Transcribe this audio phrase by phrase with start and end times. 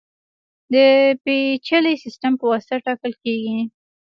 [0.73, 0.75] د
[1.23, 3.59] پېچلي سیستم په واسطه ټاکل کېږي.